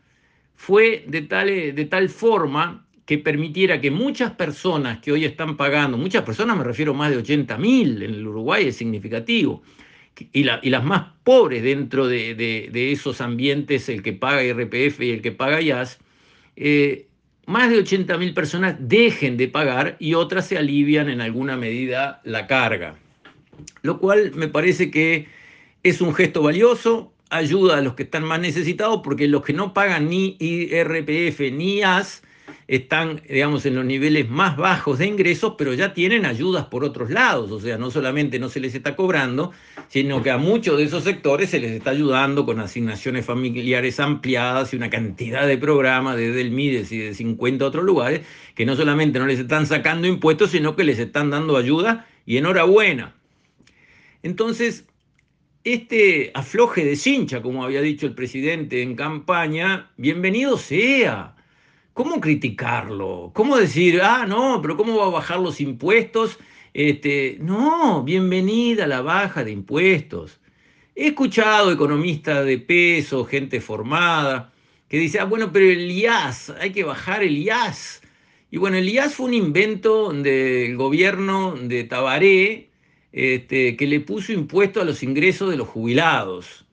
fue 0.55 1.05
de 1.09 1.23
tal, 1.23 1.47
de 1.49 1.85
tal 1.87 2.11
forma 2.11 2.87
que 3.07 3.17
permitiera 3.17 3.81
que 3.81 3.91
muchas 3.91 4.33
personas 4.33 4.99
que 4.99 5.13
hoy 5.13 5.25
están 5.25 5.57
pagando, 5.57 5.97
muchas 5.97 6.25
personas 6.25 6.59
me 6.59 6.65
refiero 6.65 6.93
a 6.93 6.97
más 6.97 7.11
de 7.11 7.17
80 7.17 7.57
mil, 7.57 8.03
en 8.03 8.15
el 8.15 8.27
Uruguay 8.27 8.69
es 8.69 8.77
significativo, 8.77 9.63
y, 10.33 10.45
las 10.45 10.85
más 10.85 11.07
pobres 11.25 11.63
dentro 11.63 12.07
de, 12.07 12.35
de, 12.35 12.93
esos 12.93 13.23
ambientes, 13.23 13.89
el 13.89 14.03
que 14.03 14.13
paga 14.13 14.45
IRPF 14.45 15.01
y 15.01 15.11
el 15.11 15.23
que 15.23 15.33
paga 15.33 15.63
IAS, 15.63 15.99
eh, 16.57 17.07
más 17.47 17.71
de 17.71 17.83
80.000 17.83 18.35
personas 18.35 18.77
dejen 18.79 19.37
de 19.37 19.49
pagar 19.49 19.97
y 19.99 20.15
otras 20.15 20.47
se 20.47 20.59
alivian 20.59 21.09
en 21.09 21.21
alguna 21.21 21.57
medida 21.57 22.21
la 22.25 22.47
carga. 22.47 22.97
Lo 23.83 23.99
cual 23.99 24.33
me 24.35 24.49
parece 24.49 24.91
que 24.91 25.27
es 25.83 26.01
un 26.01 26.15
gesto 26.15 26.43
valioso, 26.43 27.13
ayuda 27.31 27.79
a 27.79 27.81
los 27.81 27.95
que 27.95 28.05
están 28.05 28.25
más 28.25 28.41
necesitados, 28.41 29.01
porque 29.03 29.27
los 29.27 29.43
que 29.43 29.53
no 29.53 29.75
pagan 29.75 30.09
ni 30.09 30.37
IRPF 30.39 31.41
ni 31.53 31.79
IAS 31.79 32.23
están, 32.69 33.23
digamos, 33.29 33.67
en 33.67 33.75
los 33.75 33.85
niveles 33.85 34.29
más 34.29 34.57
bajos 34.57 34.99
de 34.99 35.07
ingresos, 35.07 35.55
pero 35.59 35.75
ya 35.75 35.95
tienen 35.95 36.27
ayudas 36.27 36.67
por 36.67 36.85
otros 36.85 37.11
lados. 37.11 37.51
O 37.51 37.61
sea, 37.61 37.79
no 37.79 37.91
solamente 37.91 38.39
no 38.39 38.49
se 38.49 38.61
les 38.61 38.75
está 38.75 38.97
cobrando, 38.97 39.53
sino 39.89 40.23
que 40.23 40.31
a 40.31 40.39
muchos 40.39 40.79
de 40.79 40.85
esos 40.85 41.05
sectores 41.05 41.51
se 41.51 41.61
les 41.61 41.73
está 41.73 41.91
ayudando 41.91 42.47
con 42.47 42.61
asignaciones 42.61 43.25
familiares 43.25 44.01
ampliadas 44.01 44.73
y 44.73 44.77
una 44.77 44.91
cantidad 44.91 45.47
de 45.47 45.59
programas 45.59 46.17
desde 46.17 46.41
el 46.41 46.51
MIDES 46.51 46.93
y 46.93 46.99
de 46.99 47.15
50 47.15 47.65
otros 47.65 47.85
lugares, 47.85 48.23
que 48.55 48.67
no 48.67 48.77
solamente 48.77 49.19
no 49.19 49.27
les 49.27 49.39
están 49.39 49.67
sacando 49.67 50.07
impuestos, 50.07 50.51
sino 50.51 50.77
que 50.77 50.85
les 50.85 50.99
están 50.99 51.31
dando 51.31 51.57
ayuda 51.57 52.07
y 52.27 52.37
enhorabuena. 52.37 53.15
Entonces, 54.23 54.85
este 55.65 56.31
afloje 56.35 56.85
de 56.85 56.97
cincha, 56.97 57.41
como 57.43 57.65
había 57.65 57.81
dicho 57.81 58.07
el 58.07 58.15
presidente 58.15 58.83
en 58.83 58.97
campaña, 58.97 59.91
bienvenido 59.97 60.57
sea 60.57 61.37
¿cómo 61.93 62.21
criticarlo? 62.21 63.31
¿Cómo 63.35 63.57
decir, 63.57 64.01
ah, 64.03 64.27
no, 64.27 64.61
pero 64.63 64.77
¿cómo 64.77 64.97
va 64.99 65.07
a 65.07 65.11
bajar 65.11 65.41
los 65.41 65.61
impuestos? 65.61 66.39
Este, 66.75 67.37
no, 67.41 68.03
bienvenida 68.03 68.85
a 68.85 68.89
la 68.89 69.03
baja 69.03 69.45
de 69.45 69.53
impuestos. 69.53 70.41
He 70.95 71.09
escuchado 71.09 71.73
economistas 71.73 72.45
de 72.45 72.59
peso, 72.59 73.25
gente 73.25 73.61
formada, 73.61 74.53
que 74.89 74.99
dice, 74.99 75.21
ah, 75.21 75.25
bueno, 75.25 75.53
pero 75.53 75.67
el 75.67 75.91
IAS, 75.91 76.51
hay 76.61 76.73
que 76.73 76.85
bajar 76.85 77.23
el 77.23 77.37
IAS. 77.39 78.03
Y 78.51 78.59
bueno, 78.59 78.77
el 78.77 78.89
IAS 78.89 79.15
fue 79.15 79.27
un 79.27 79.35
invento 79.35 80.13
del 80.13 80.77
gobierno 80.77 81.57
de 81.57 81.85
Tabaré, 81.85 82.71
este, 83.13 83.77
que 83.77 83.87
le 83.87 84.01
puso 84.01 84.33
impuesto 84.33 84.81
a 84.81 84.85
los 84.85 85.03
ingresos 85.03 85.51
de 85.51 85.57
los 85.57 85.69
jubilados. 85.69 86.67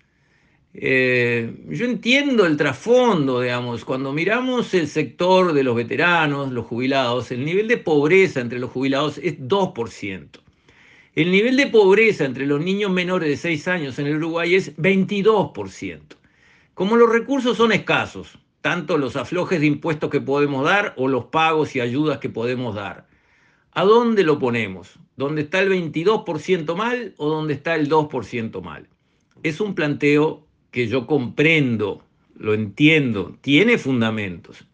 Eh, 0.74 1.66
yo 1.68 1.86
entiendo 1.86 2.46
el 2.46 2.56
trasfondo, 2.56 3.42
digamos, 3.42 3.84
cuando 3.86 4.14
miramos 4.14 4.74
el 4.74 4.88
sector 4.88 5.54
de 5.54 5.64
los 5.64 5.76
veteranos, 5.76 6.52
los 6.52 6.68
jubilados, 6.68 7.32
el 7.32 7.44
nivel 7.44 7.68
de 7.68 7.78
pobreza 7.78 8.40
entre 8.40 8.60
los 8.60 8.70
jubilados 8.70 9.18
es 9.18 9.40
2%. 9.40 10.40
El 11.16 11.32
nivel 11.32 11.58
de 11.58 11.68
pobreza 11.68 12.24
entre 12.24 12.46
los 12.46 12.62
niños 12.62 12.92
menores 12.92 13.30
de 13.30 13.38
6 13.38 13.68
años 13.68 14.00
en 14.00 14.08
el 14.08 14.18
Uruguay 14.18 14.56
es 14.56 14.78
22%. 14.78 16.16
Como 16.76 16.96
los 16.96 17.10
recursos 17.10 17.58
son 17.58 17.72
escasos, 17.72 18.38
tanto 18.62 18.98
los 18.98 19.16
aflojes 19.16 19.60
de 19.60 19.66
impuestos 19.66 20.10
que 20.10 20.22
podemos 20.22 20.64
dar 20.64 20.94
o 20.98 21.08
los 21.08 21.26
pagos 21.26 21.76
y 21.76 21.82
ayudas 21.82 22.20
que 22.20 22.30
podemos 22.30 22.76
dar, 22.76 23.08
¿a 23.72 23.84
dónde 23.84 24.24
lo 24.24 24.38
ponemos? 24.40 25.00
¿Dónde 25.18 25.42
está 25.42 25.60
el 25.60 25.72
22% 25.72 26.76
mal 26.76 27.16
o 27.18 27.28
dónde 27.28 27.56
está 27.56 27.76
el 27.76 27.90
2% 27.90 28.62
mal? 28.62 28.88
Es 29.44 29.60
un 29.60 29.76
planteo 29.76 30.46
que 30.72 30.88
yo 30.88 31.08
comprendo, 31.08 32.04
lo 32.38 32.54
entiendo, 32.54 33.38
tiene 33.42 33.78
fundamentos. 33.78 34.66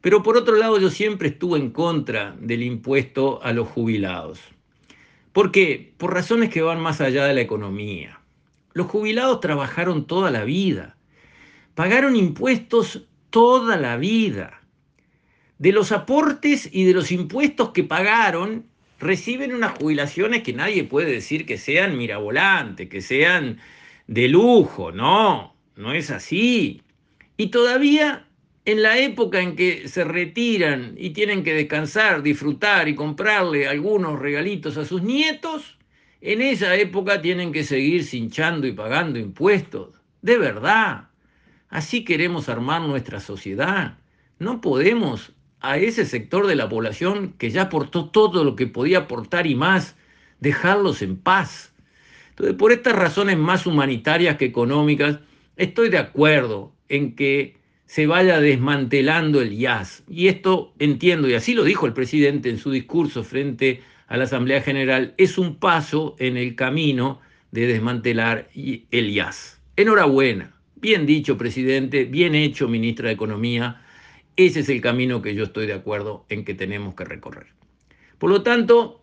Pero 0.00 0.22
por 0.22 0.36
otro 0.36 0.56
lado, 0.56 0.78
yo 0.78 0.90
siempre 0.90 1.28
estuve 1.28 1.58
en 1.58 1.70
contra 1.70 2.36
del 2.40 2.62
impuesto 2.62 3.42
a 3.42 3.52
los 3.52 3.68
jubilados. 3.68 4.40
¿Por 5.32 5.50
qué? 5.50 5.92
Por 5.98 6.14
razones 6.14 6.50
que 6.50 6.62
van 6.62 6.80
más 6.80 7.00
allá 7.00 7.24
de 7.24 7.34
la 7.34 7.40
economía. 7.40 8.20
Los 8.72 8.86
jubilados 8.86 9.40
trabajaron 9.40 10.06
toda 10.06 10.30
la 10.30 10.44
vida, 10.44 10.96
pagaron 11.74 12.16
impuestos 12.16 13.06
toda 13.30 13.76
la 13.76 13.96
vida. 13.96 14.62
De 15.58 15.72
los 15.72 15.90
aportes 15.90 16.68
y 16.72 16.84
de 16.84 16.94
los 16.94 17.10
impuestos 17.10 17.70
que 17.70 17.82
pagaron, 17.82 18.66
reciben 19.00 19.54
unas 19.54 19.78
jubilaciones 19.78 20.42
que 20.42 20.52
nadie 20.52 20.84
puede 20.84 21.10
decir 21.10 21.46
que 21.46 21.58
sean 21.58 21.98
mirabolantes, 21.98 22.88
que 22.88 23.00
sean 23.00 23.58
de 24.08 24.26
lujo, 24.28 24.90
no, 24.90 25.54
no 25.76 25.92
es 25.92 26.10
así. 26.10 26.82
Y 27.36 27.48
todavía 27.48 28.26
en 28.64 28.82
la 28.82 28.98
época 28.98 29.40
en 29.40 29.54
que 29.54 29.86
se 29.86 30.04
retiran 30.04 30.94
y 30.98 31.10
tienen 31.10 31.44
que 31.44 31.54
descansar, 31.54 32.22
disfrutar 32.22 32.88
y 32.88 32.94
comprarle 32.94 33.68
algunos 33.68 34.18
regalitos 34.18 34.76
a 34.76 34.84
sus 34.84 35.02
nietos, 35.02 35.78
en 36.20 36.42
esa 36.42 36.74
época 36.74 37.22
tienen 37.22 37.52
que 37.52 37.64
seguir 37.64 38.02
cinchando 38.04 38.66
y 38.66 38.72
pagando 38.72 39.18
impuestos. 39.18 39.94
De 40.20 40.36
verdad. 40.36 41.08
Así 41.68 42.04
queremos 42.04 42.48
armar 42.48 42.82
nuestra 42.82 43.20
sociedad. 43.20 43.98
No 44.38 44.60
podemos 44.60 45.32
a 45.60 45.76
ese 45.76 46.04
sector 46.04 46.46
de 46.46 46.56
la 46.56 46.68
población 46.68 47.34
que 47.38 47.50
ya 47.50 47.62
aportó 47.62 48.08
todo 48.08 48.42
lo 48.42 48.56
que 48.56 48.66
podía 48.66 48.98
aportar 48.98 49.46
y 49.46 49.54
más, 49.54 49.96
dejarlos 50.40 51.02
en 51.02 51.16
paz. 51.16 51.72
Entonces, 52.38 52.56
por 52.56 52.70
estas 52.70 52.94
razones 52.94 53.36
más 53.36 53.66
humanitarias 53.66 54.36
que 54.36 54.44
económicas, 54.44 55.18
estoy 55.56 55.88
de 55.88 55.98
acuerdo 55.98 56.72
en 56.88 57.16
que 57.16 57.56
se 57.86 58.06
vaya 58.06 58.40
desmantelando 58.40 59.40
el 59.40 59.52
IAS. 59.52 60.04
Y 60.08 60.28
esto 60.28 60.72
entiendo, 60.78 61.28
y 61.28 61.34
así 61.34 61.54
lo 61.54 61.64
dijo 61.64 61.86
el 61.86 61.94
presidente 61.94 62.48
en 62.48 62.58
su 62.58 62.70
discurso 62.70 63.24
frente 63.24 63.82
a 64.06 64.16
la 64.16 64.24
Asamblea 64.24 64.62
General, 64.62 65.14
es 65.18 65.36
un 65.36 65.56
paso 65.56 66.14
en 66.20 66.36
el 66.36 66.54
camino 66.54 67.20
de 67.50 67.66
desmantelar 67.66 68.48
el 68.54 69.10
IAS. 69.10 69.60
Enhorabuena, 69.74 70.54
Bien 70.80 71.06
dicho, 71.06 71.36
presidente, 71.36 72.04
bien 72.04 72.36
hecho, 72.36 72.68
ministra 72.68 73.08
de 73.08 73.14
Economía. 73.14 73.82
Ese 74.36 74.60
es 74.60 74.68
el 74.68 74.80
camino 74.80 75.22
que 75.22 75.34
yo 75.34 75.42
estoy 75.42 75.66
de 75.66 75.72
acuerdo 75.72 76.24
en 76.28 76.44
que 76.44 76.54
tenemos 76.54 76.94
que 76.94 77.04
recorrer. 77.04 77.48
Por 78.18 78.30
lo 78.30 78.44
tanto, 78.44 78.97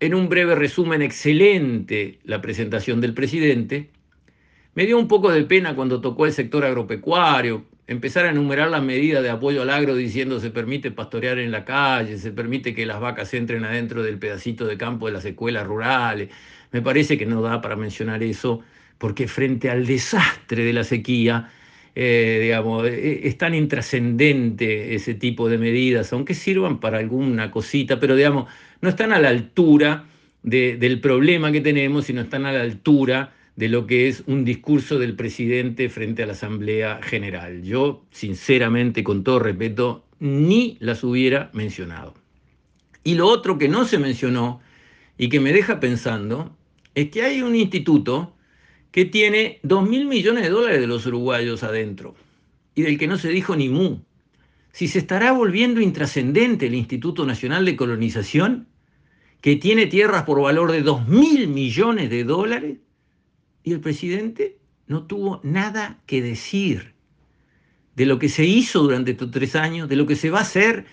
en 0.00 0.14
un 0.14 0.28
breve 0.28 0.54
resumen 0.54 1.02
excelente 1.02 2.18
la 2.24 2.40
presentación 2.40 3.00
del 3.00 3.14
presidente, 3.14 3.90
me 4.74 4.86
dio 4.86 4.98
un 4.98 5.08
poco 5.08 5.30
de 5.30 5.44
pena 5.44 5.74
cuando 5.74 6.00
tocó 6.00 6.26
el 6.26 6.32
sector 6.32 6.64
agropecuario, 6.64 7.66
empezar 7.86 8.24
a 8.24 8.30
enumerar 8.30 8.70
las 8.70 8.82
medidas 8.82 9.22
de 9.22 9.30
apoyo 9.30 9.62
al 9.62 9.70
agro 9.70 9.94
diciendo 9.94 10.40
se 10.40 10.50
permite 10.50 10.90
pastorear 10.90 11.38
en 11.38 11.50
la 11.50 11.64
calle, 11.64 12.18
se 12.18 12.30
permite 12.30 12.74
que 12.74 12.86
las 12.86 13.00
vacas 13.00 13.34
entren 13.34 13.64
adentro 13.64 14.02
del 14.02 14.18
pedacito 14.18 14.66
de 14.66 14.78
campo 14.78 15.06
de 15.06 15.12
las 15.12 15.24
escuelas 15.24 15.66
rurales. 15.66 16.30
Me 16.70 16.82
parece 16.82 17.18
que 17.18 17.26
no 17.26 17.42
da 17.42 17.60
para 17.60 17.76
mencionar 17.76 18.22
eso 18.22 18.60
porque 18.96 19.26
frente 19.26 19.70
al 19.70 19.86
desastre 19.86 20.64
de 20.64 20.72
la 20.72 20.84
sequía, 20.84 21.50
eh, 21.94 22.38
digamos, 22.42 22.86
e, 22.86 23.24
e, 23.24 23.28
es 23.28 23.38
tan 23.38 23.54
intrascendente 23.54 24.94
ese 24.94 25.14
tipo 25.14 25.48
de 25.48 25.58
medidas, 25.58 26.12
aunque 26.12 26.34
sirvan 26.34 26.80
para 26.80 26.98
alguna 26.98 27.50
cosita, 27.50 27.98
pero 27.98 28.16
digamos, 28.16 28.48
no 28.80 28.88
están 28.88 29.12
a 29.12 29.18
la 29.18 29.28
altura 29.28 30.06
del 30.42 31.00
problema 31.00 31.52
que 31.52 31.60
tenemos, 31.60 32.06
sino 32.06 32.22
están 32.22 32.46
a 32.46 32.52
la 32.52 32.62
altura 32.62 33.34
de 33.56 33.68
lo 33.68 33.86
que 33.86 34.08
es 34.08 34.22
un 34.26 34.44
discurso 34.44 34.98
del 34.98 35.14
presidente 35.14 35.90
frente 35.90 36.22
a 36.22 36.26
la 36.26 36.32
Asamblea 36.32 37.00
General. 37.02 37.62
Yo, 37.62 38.06
sinceramente, 38.10 39.04
con 39.04 39.22
todo 39.22 39.38
respeto, 39.38 40.06
ni 40.18 40.78
las 40.80 41.04
hubiera 41.04 41.50
mencionado. 41.52 42.14
Y 43.04 43.16
lo 43.16 43.26
otro 43.26 43.58
que 43.58 43.68
no 43.68 43.84
se 43.84 43.98
mencionó 43.98 44.60
y 45.18 45.28
que 45.28 45.40
me 45.40 45.52
deja 45.52 45.80
pensando 45.80 46.56
es 46.94 47.10
que 47.10 47.22
hay 47.22 47.42
un 47.42 47.54
instituto 47.54 48.34
que 48.90 49.04
tiene 49.04 49.60
2 49.62 49.88
mil 49.88 50.06
millones 50.06 50.44
de 50.44 50.50
dólares 50.50 50.80
de 50.80 50.86
los 50.86 51.06
uruguayos 51.06 51.62
adentro 51.62 52.14
y 52.74 52.82
del 52.82 52.98
que 52.98 53.06
no 53.06 53.18
se 53.18 53.28
dijo 53.28 53.54
ni 53.56 53.68
mu. 53.68 53.98
Si 54.72 54.88
se 54.88 55.00
estará 55.00 55.32
volviendo 55.32 55.80
intrascendente 55.80 56.66
el 56.66 56.74
Instituto 56.74 57.26
Nacional 57.26 57.64
de 57.64 57.76
Colonización, 57.76 58.68
que 59.40 59.56
tiene 59.56 59.86
tierras 59.86 60.24
por 60.24 60.40
valor 60.40 60.70
de 60.70 60.82
2 60.82 61.08
mil 61.08 61.48
millones 61.48 62.10
de 62.10 62.24
dólares, 62.24 62.78
y 63.62 63.72
el 63.72 63.80
presidente 63.80 64.58
no 64.86 65.06
tuvo 65.06 65.40
nada 65.42 66.00
que 66.06 66.22
decir 66.22 66.94
de 67.96 68.06
lo 68.06 68.18
que 68.18 68.28
se 68.28 68.44
hizo 68.44 68.82
durante 68.82 69.12
estos 69.12 69.30
tres 69.30 69.56
años, 69.56 69.88
de 69.88 69.96
lo 69.96 70.06
que 70.06 70.16
se 70.16 70.30
va 70.30 70.38
a 70.38 70.42
hacer, 70.42 70.86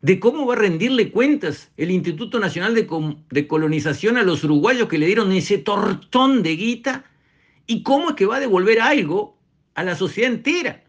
de 0.00 0.18
cómo 0.18 0.46
va 0.46 0.54
a 0.54 0.58
rendirle 0.58 1.10
cuentas 1.10 1.70
el 1.76 1.90
Instituto 1.90 2.40
Nacional 2.40 2.74
de, 2.74 2.88
de 3.30 3.46
Colonización 3.46 4.16
a 4.16 4.22
los 4.22 4.42
uruguayos 4.44 4.88
que 4.88 4.98
le 4.98 5.06
dieron 5.06 5.32
ese 5.32 5.58
tortón 5.58 6.42
de 6.42 6.56
guita 6.56 7.04
y 7.66 7.82
cómo 7.82 8.10
es 8.10 8.16
que 8.16 8.26
va 8.26 8.36
a 8.36 8.40
devolver 8.40 8.80
algo 8.80 9.38
a 9.74 9.82
la 9.82 9.96
sociedad 9.96 10.32
entera. 10.32 10.82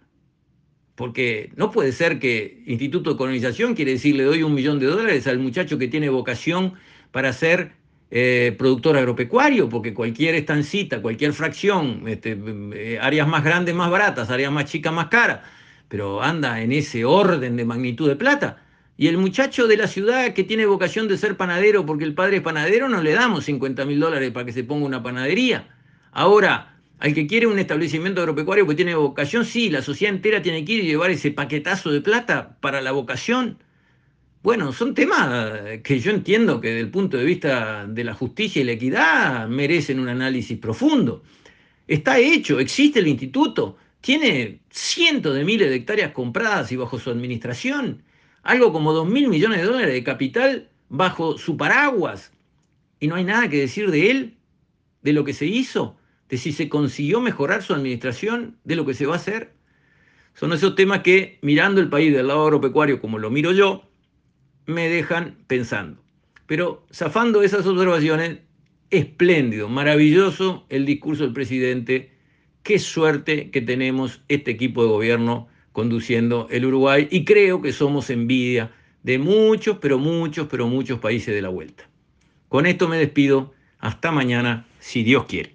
Porque 0.96 1.52
no 1.56 1.72
puede 1.72 1.92
ser 1.92 2.20
que 2.20 2.64
Instituto 2.68 3.12
de 3.12 3.18
Colonización 3.18 3.74
quiere 3.74 3.94
decir 3.94 4.16
le 4.16 4.24
doy 4.24 4.44
un 4.44 4.54
millón 4.54 4.80
de 4.80 4.86
dólares 4.86 5.26
al 5.28 5.40
muchacho 5.40 5.78
que 5.78 5.88
tiene 5.88 6.10
vocación 6.10 6.74
para 7.12 7.34
ser 7.34 7.74
eh, 8.12 8.56
productor 8.60 8.96
agropecuario, 8.98 9.70
porque 9.70 9.94
cualquier 9.94 10.36
estancita, 10.36 11.02
cualquier 11.02 11.34
fracción, 11.34 12.04
este, 12.08 12.38
eh, 12.76 13.00
áreas 13.02 13.28
más 13.28 13.44
grandes, 13.44 13.74
más 13.74 13.90
baratas, 13.90 14.30
áreas 14.30 14.52
más 14.52 14.66
chicas, 14.66 14.94
más 14.94 15.08
caras, 15.08 15.40
pero 15.88 16.22
anda 16.22 16.62
en 16.62 16.72
ese 16.72 17.06
orden 17.06 17.58
de 17.58 17.66
magnitud 17.66 18.08
de 18.08 18.16
plata. 18.16 18.62
Y 18.98 19.08
el 19.08 19.18
muchacho 19.18 19.66
de 19.66 19.78
la 19.78 19.88
ciudad 19.88 20.34
que 20.34 20.44
tiene 20.44 20.68
vocación 20.68 21.08
de 21.08 21.18
ser 21.18 21.38
panadero 21.38 21.88
porque 21.88 22.04
el 22.04 22.14
padre 22.14 22.38
es 22.38 22.44
panadero, 22.44 22.88
no 22.88 23.02
le 23.02 23.14
damos 23.14 23.46
50 23.46 23.84
mil 23.86 24.00
dólares 24.00 24.30
para 24.32 24.46
que 24.46 24.54
se 24.54 24.64
ponga 24.64 24.86
una 24.86 25.02
panadería. 25.02 25.68
Ahora, 26.14 26.80
al 27.00 27.14
que 27.16 27.26
quiere 27.26 27.48
un 27.48 27.58
establecimiento 27.58 28.22
agropecuario 28.22 28.68
que 28.68 28.76
tiene 28.76 28.94
vocación, 28.94 29.46
sí, 29.46 29.70
la 29.70 29.82
sociedad 29.82 30.14
entera 30.14 30.44
tiene 30.44 30.64
que 30.64 30.74
ir 30.74 30.84
y 30.84 30.88
llevar 30.88 31.10
ese 31.10 31.32
paquetazo 31.32 31.92
de 31.92 32.02
plata 32.02 32.56
para 32.62 32.82
la 32.82 32.92
vocación. 32.92 33.58
Bueno, 34.44 34.74
son 34.74 34.94
temas 34.94 35.80
que 35.84 36.00
yo 36.00 36.12
entiendo 36.12 36.62
que 36.62 36.68
desde 36.68 36.82
el 36.82 36.92
punto 36.92 37.18
de 37.18 37.24
vista 37.26 37.88
de 37.88 38.04
la 38.04 38.14
justicia 38.14 38.62
y 38.62 38.66
la 38.66 38.74
equidad 38.74 39.48
merecen 39.48 40.00
un 40.00 40.08
análisis 40.08 40.58
profundo. 40.60 41.24
Está 41.88 42.20
hecho, 42.20 42.60
existe 42.60 43.00
el 43.00 43.08
instituto, 43.08 43.78
tiene 44.02 44.60
cientos 44.70 45.34
de 45.36 45.44
miles 45.44 45.70
de 45.70 45.78
hectáreas 45.78 46.12
compradas 46.12 46.72
y 46.72 46.76
bajo 46.76 47.00
su 47.00 47.10
administración, 47.10 48.04
algo 48.44 48.72
como 48.72 48.94
dos 48.94 49.08
mil 49.08 49.30
millones 49.30 49.62
de 49.62 49.66
dólares 49.66 49.94
de 49.94 50.04
capital 50.04 50.70
bajo 50.90 51.38
su 51.38 51.58
paraguas, 51.58 52.32
y 53.00 53.08
no 53.08 53.16
hay 53.16 53.24
nada 53.24 53.50
que 53.50 53.60
decir 53.60 53.90
de 53.90 54.12
él, 54.12 54.38
de 55.02 55.14
lo 55.14 55.24
que 55.24 55.34
se 55.34 55.48
hizo 55.48 55.98
de 56.34 56.40
si 56.40 56.52
se 56.52 56.68
consiguió 56.68 57.22
mejorar 57.22 57.62
su 57.62 57.76
administración, 57.76 58.58
de 58.64 58.76
lo 58.76 58.88
que 58.88 58.96
se 58.96 59.06
va 59.06 59.14
a 59.14 59.18
hacer. 59.18 59.54
Son 60.34 60.52
esos 60.52 60.74
temas 60.74 61.04
que, 61.04 61.38
mirando 61.44 61.80
el 61.80 61.90
país 61.90 62.12
del 62.12 62.26
lado 62.26 62.42
agropecuario 62.42 63.00
como 63.00 63.20
lo 63.20 63.30
miro 63.30 63.52
yo, 63.52 63.88
me 64.66 64.90
dejan 64.90 65.38
pensando. 65.46 66.02
Pero 66.48 66.88
zafando 66.92 67.44
esas 67.44 67.68
observaciones, 67.68 68.40
espléndido, 68.90 69.70
maravilloso 69.70 70.66
el 70.70 70.88
discurso 70.88 71.22
del 71.22 71.34
presidente. 71.34 72.14
Qué 72.64 72.80
suerte 72.80 73.52
que 73.52 73.62
tenemos 73.62 74.24
este 74.28 74.50
equipo 74.50 74.82
de 74.82 74.90
gobierno 74.90 75.50
conduciendo 75.72 76.48
el 76.50 76.66
Uruguay 76.66 77.08
y 77.12 77.26
creo 77.26 77.62
que 77.62 77.72
somos 77.72 78.10
envidia 78.10 78.72
de 79.04 79.20
muchos, 79.20 79.78
pero 79.78 80.00
muchos, 80.00 80.48
pero 80.48 80.68
muchos 80.68 81.00
países 81.00 81.36
de 81.36 81.44
la 81.44 81.50
vuelta. 81.50 81.88
Con 82.50 82.66
esto 82.66 82.88
me 82.88 82.98
despido. 82.98 83.54
Hasta 83.78 84.12
mañana, 84.12 84.66
si 84.80 85.04
Dios 85.04 85.26
quiere. 85.26 85.53